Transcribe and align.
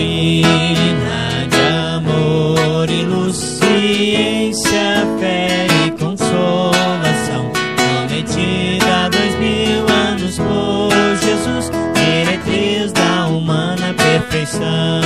doutrina 0.00 1.46
de 1.50 1.96
amor 1.96 2.88
e 2.88 3.04
luz, 3.04 3.36
ciência, 3.36 5.06
fé 5.18 5.66
e 5.86 5.90
consolação, 5.90 7.50
prometida 7.76 9.04
há 9.04 9.08
dois 9.10 9.38
mil 9.38 9.86
anos 9.88 10.38
por 10.38 11.16
Jesus, 11.22 11.70
diretriz 11.94 12.92
da 12.92 13.26
humana 13.26 13.94
perfeição. 13.94 15.02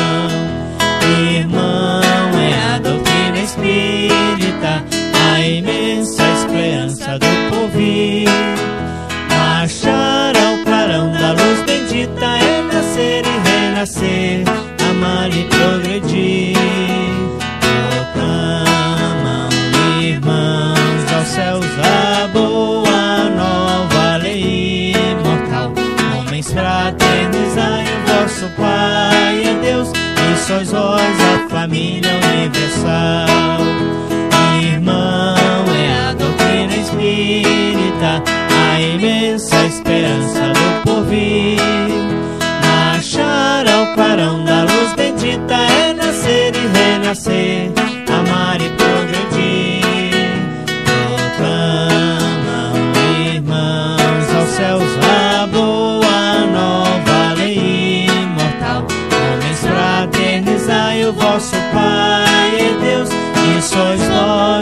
Irmão, 1.36 2.00
é 2.38 2.74
a 2.74 2.78
doutrina 2.78 3.38
espírita, 3.38 4.84
a 5.32 5.40
imensa 5.40 6.22
esperança 6.38 7.18
do 7.18 7.26
porvir. 7.50 8.28
Marchar 9.28 10.34
ao 10.36 10.58
clarão 10.64 11.10
da 11.12 11.32
luz 11.32 11.62
bendita 11.66 12.43
fraternizai 26.64 27.84
o 27.84 28.22
vosso 28.22 28.48
Pai 28.56 29.44
é 29.44 29.54
Deus, 29.60 29.88
e 29.90 30.46
sois 30.46 30.70
vós 30.70 31.20
a 31.20 31.48
família 31.50 32.10
universal. 32.32 33.60
Irmão, 34.62 35.64
é 35.76 36.08
a 36.08 36.14
doutrina 36.14 36.74
espírita, 36.74 38.22
a 38.72 38.80
imensa 38.80 39.66
esperança 39.66 40.52
do 40.54 40.90
porvir. 40.90 41.60
Marchar 42.62 43.68
ao 43.68 43.94
clarão 43.94 44.42
da 44.46 44.62
luz 44.62 44.94
bendita 44.96 45.54
é 45.54 45.92
nascer 45.92 46.54
e 46.56 46.66
renascer, 46.78 47.83
fraternizai 61.34 61.36
o 61.36 61.40
vosso 61.40 61.56
Pai 61.72 62.60
é 62.60 62.72
Deus, 62.80 63.08
e 63.10 63.62
sois 63.62 64.00
vós 64.08 64.53